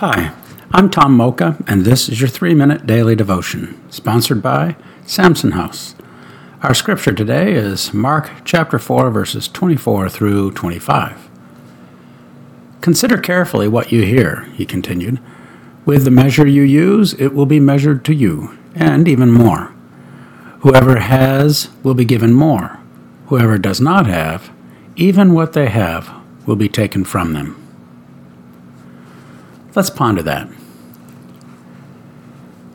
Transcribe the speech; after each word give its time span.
Hi, 0.00 0.34
I'm 0.72 0.90
Tom 0.90 1.16
Mocha, 1.16 1.56
and 1.66 1.86
this 1.86 2.10
is 2.10 2.20
your 2.20 2.28
three 2.28 2.52
minute 2.52 2.86
daily 2.86 3.16
devotion, 3.16 3.80
sponsored 3.90 4.42
by 4.42 4.76
Samson 5.06 5.52
House. 5.52 5.94
Our 6.62 6.74
scripture 6.74 7.14
today 7.14 7.54
is 7.54 7.94
Mark 7.94 8.30
chapter 8.44 8.78
4, 8.78 9.10
verses 9.10 9.48
24 9.48 10.10
through 10.10 10.50
25. 10.50 11.30
Consider 12.82 13.16
carefully 13.16 13.68
what 13.68 13.90
you 13.90 14.02
hear, 14.02 14.42
he 14.52 14.66
continued. 14.66 15.18
With 15.86 16.04
the 16.04 16.10
measure 16.10 16.46
you 16.46 16.60
use, 16.60 17.14
it 17.14 17.28
will 17.32 17.46
be 17.46 17.58
measured 17.58 18.04
to 18.04 18.14
you, 18.14 18.58
and 18.74 19.08
even 19.08 19.32
more. 19.32 19.72
Whoever 20.60 20.98
has 20.98 21.70
will 21.82 21.94
be 21.94 22.04
given 22.04 22.34
more. 22.34 22.78
Whoever 23.28 23.56
does 23.56 23.80
not 23.80 24.04
have, 24.04 24.52
even 24.94 25.32
what 25.32 25.54
they 25.54 25.70
have 25.70 26.12
will 26.44 26.56
be 26.56 26.68
taken 26.68 27.02
from 27.02 27.32
them. 27.32 27.65
Let's 29.76 29.90
ponder 29.90 30.22
that. 30.22 30.48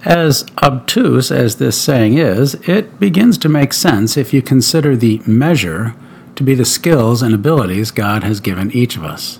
As 0.05 0.45
obtuse 0.61 1.31
as 1.31 1.55
this 1.55 1.79
saying 1.79 2.17
is, 2.17 2.53
it 2.67 2.99
begins 2.99 3.39
to 3.39 3.49
make 3.49 3.73
sense 3.73 4.17
if 4.17 4.33
you 4.33 4.41
consider 4.43 4.95
the 4.95 5.21
measure 5.25 5.95
to 6.35 6.43
be 6.43 6.53
the 6.53 6.63
skills 6.63 7.23
and 7.23 7.33
abilities 7.33 7.89
God 7.89 8.23
has 8.23 8.39
given 8.39 8.71
each 8.71 8.95
of 8.95 9.03
us. 9.03 9.39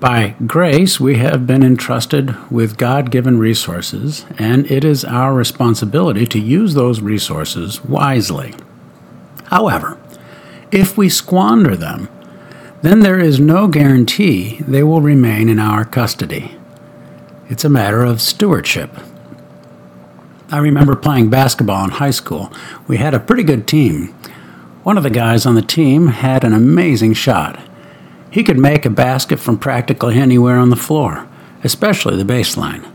By 0.00 0.34
grace, 0.46 1.00
we 1.00 1.16
have 1.16 1.46
been 1.46 1.62
entrusted 1.62 2.34
with 2.50 2.76
God 2.76 3.10
given 3.10 3.38
resources, 3.38 4.26
and 4.36 4.70
it 4.70 4.84
is 4.84 5.04
our 5.04 5.32
responsibility 5.32 6.26
to 6.26 6.38
use 6.38 6.74
those 6.74 7.00
resources 7.00 7.82
wisely. 7.84 8.54
However, 9.46 9.98
if 10.70 10.98
we 10.98 11.08
squander 11.08 11.76
them, 11.76 12.08
then 12.86 13.00
there 13.00 13.18
is 13.18 13.40
no 13.40 13.66
guarantee 13.66 14.58
they 14.60 14.82
will 14.82 15.00
remain 15.00 15.48
in 15.48 15.58
our 15.58 15.84
custody. 15.84 16.56
It's 17.48 17.64
a 17.64 17.68
matter 17.68 18.04
of 18.04 18.20
stewardship. 18.20 18.90
I 20.52 20.58
remember 20.58 20.94
playing 20.94 21.28
basketball 21.28 21.82
in 21.82 21.90
high 21.90 22.12
school. 22.12 22.52
We 22.86 22.98
had 22.98 23.12
a 23.12 23.18
pretty 23.18 23.42
good 23.42 23.66
team. 23.66 24.14
One 24.84 24.96
of 24.96 25.02
the 25.02 25.10
guys 25.10 25.46
on 25.46 25.56
the 25.56 25.62
team 25.62 26.06
had 26.06 26.44
an 26.44 26.52
amazing 26.52 27.14
shot. 27.14 27.58
He 28.30 28.44
could 28.44 28.58
make 28.58 28.86
a 28.86 28.90
basket 28.90 29.40
from 29.40 29.58
practically 29.58 30.20
anywhere 30.20 30.58
on 30.58 30.70
the 30.70 30.76
floor, 30.76 31.28
especially 31.64 32.16
the 32.16 32.32
baseline. 32.32 32.88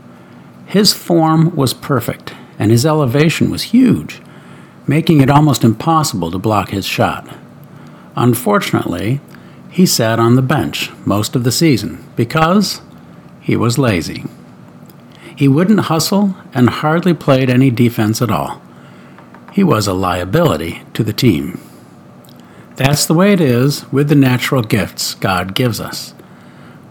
His 0.64 0.94
form 0.94 1.54
was 1.54 1.74
perfect, 1.74 2.32
and 2.58 2.70
his 2.70 2.86
elevation 2.86 3.50
was 3.50 3.64
huge, 3.64 4.22
making 4.86 5.20
it 5.20 5.28
almost 5.28 5.64
impossible 5.64 6.30
to 6.30 6.38
block 6.38 6.70
his 6.70 6.86
shot. 6.86 7.28
Unfortunately, 8.16 9.20
he 9.72 9.86
sat 9.86 10.20
on 10.20 10.36
the 10.36 10.42
bench 10.42 10.90
most 11.06 11.34
of 11.34 11.44
the 11.44 11.50
season 11.50 12.04
because 12.14 12.82
he 13.40 13.56
was 13.56 13.78
lazy. 13.78 14.22
He 15.34 15.48
wouldn't 15.48 15.80
hustle 15.80 16.36
and 16.52 16.68
hardly 16.68 17.14
played 17.14 17.48
any 17.48 17.70
defense 17.70 18.20
at 18.20 18.30
all. 18.30 18.60
He 19.50 19.64
was 19.64 19.86
a 19.86 19.94
liability 19.94 20.82
to 20.92 21.02
the 21.02 21.14
team. 21.14 21.58
That's 22.76 23.06
the 23.06 23.14
way 23.14 23.32
it 23.32 23.40
is 23.40 23.90
with 23.90 24.10
the 24.10 24.14
natural 24.14 24.62
gifts 24.62 25.14
God 25.14 25.54
gives 25.54 25.80
us. 25.80 26.10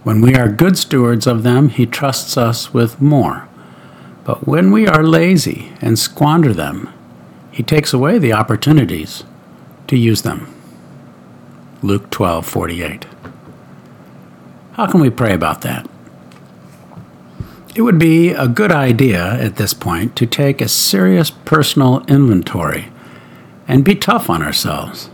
When 0.04 0.20
we 0.20 0.34
are 0.34 0.50
good 0.50 0.76
stewards 0.76 1.28
of 1.28 1.44
them, 1.44 1.70
He 1.70 1.86
trusts 1.86 2.36
us 2.36 2.74
with 2.74 3.00
more. 3.00 3.48
But 4.24 4.48
when 4.48 4.72
we 4.72 4.88
are 4.88 5.04
lazy 5.04 5.72
and 5.82 6.00
squander 6.00 6.52
them, 6.52 6.92
He 7.52 7.62
takes 7.62 7.94
away 7.94 8.18
the 8.18 8.34
opportunities 8.34 9.24
to 9.86 9.96
use 9.96 10.24
them. 10.24 10.52
Luke 11.84 12.12
12:48. 12.12 13.06
How 14.74 14.86
can 14.86 15.02
we 15.02 15.10
pray 15.10 15.34
about 15.34 15.62
that? 15.62 15.90
It 17.74 17.82
would 17.82 17.98
be 17.98 18.30
a 18.30 18.48
good 18.48 18.72
idea 18.72 19.34
at 19.42 19.56
this 19.56 19.74
point 19.74 20.16
to 20.18 20.28
take 20.28 20.62
a 20.62 20.68
serious 20.68 21.32
personal 21.32 22.04
inventory 22.08 22.90
and 23.68 23.84
be 23.84 23.96
tough 23.96 24.30
on 24.30 24.44
ourselves, 24.44 25.08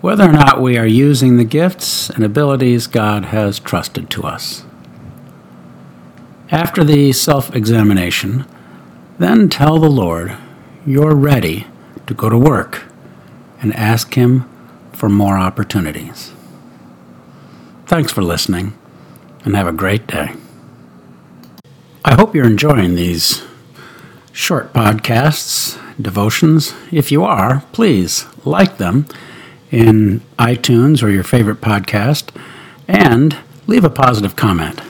whether 0.00 0.24
or 0.24 0.32
not 0.32 0.62
we 0.62 0.78
are 0.78 0.86
using 0.86 1.36
the 1.36 1.44
gifts 1.44 2.08
and 2.08 2.24
abilities 2.24 2.86
God 2.86 3.26
has 3.26 3.58
trusted 3.58 4.08
to 4.10 4.22
us. 4.22 4.64
After 6.50 6.82
the 6.82 7.12
self 7.12 7.54
examination, 7.54 8.46
then 9.18 9.50
tell 9.50 9.78
the 9.78 9.90
Lord 9.90 10.34
you're 10.86 11.14
ready 11.14 11.66
to 12.06 12.14
go 12.14 12.30
to 12.30 12.38
work 12.38 12.84
and 13.60 13.74
ask 13.74 14.14
Him 14.14 14.48
for 15.04 15.10
more 15.10 15.36
opportunities. 15.36 16.32
Thanks 17.84 18.10
for 18.10 18.22
listening 18.22 18.72
and 19.44 19.54
have 19.54 19.66
a 19.66 19.72
great 19.72 20.06
day. 20.06 20.32
I 22.02 22.14
hope 22.14 22.34
you're 22.34 22.46
enjoying 22.46 22.94
these 22.94 23.44
short 24.32 24.72
podcasts, 24.72 25.78
devotions. 26.00 26.72
If 26.90 27.12
you 27.12 27.22
are, 27.22 27.64
please 27.72 28.24
like 28.46 28.78
them 28.78 29.04
in 29.70 30.22
iTunes 30.38 31.02
or 31.02 31.10
your 31.10 31.22
favorite 31.22 31.60
podcast 31.60 32.34
and 32.88 33.36
leave 33.66 33.84
a 33.84 33.90
positive 33.90 34.36
comment. 34.36 34.80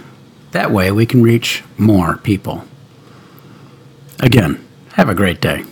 That 0.52 0.70
way 0.70 0.92
we 0.92 1.06
can 1.06 1.24
reach 1.24 1.64
more 1.76 2.18
people. 2.18 2.62
Again, 4.20 4.64
have 4.92 5.08
a 5.08 5.14
great 5.16 5.40
day. 5.40 5.64